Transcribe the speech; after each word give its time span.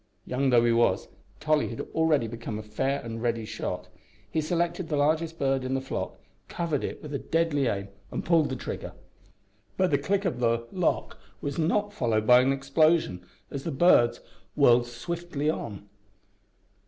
Young 0.25 0.49
though 0.49 0.65
he 0.65 0.71
was, 0.71 1.09
Tolly 1.39 1.67
had 1.69 1.81
already 1.93 2.25
become 2.25 2.57
a 2.57 2.63
fair 2.63 3.01
and 3.01 3.21
ready 3.21 3.45
shot. 3.45 3.87
He 4.31 4.41
selected 4.41 4.87
the 4.89 4.97
largest 4.97 5.37
bird 5.37 5.63
in 5.63 5.75
the 5.75 5.79
flock, 5.79 6.19
covered 6.47 6.83
it 6.83 7.03
with 7.03 7.13
a 7.13 7.19
deadly 7.19 7.67
aim, 7.67 7.89
and 8.09 8.25
pulled 8.25 8.49
the 8.49 8.55
trigger. 8.55 8.93
But 9.77 9.91
the 9.91 9.99
click 9.99 10.25
of 10.25 10.39
the 10.39 10.65
lock 10.71 11.19
was 11.39 11.59
not 11.59 11.93
followed 11.93 12.25
by 12.25 12.41
an 12.41 12.51
explosion 12.51 13.23
as 13.51 13.63
the 13.63 13.69
birds 13.69 14.21
whirred 14.55 14.87
swiftly 14.87 15.51
on. 15.51 15.87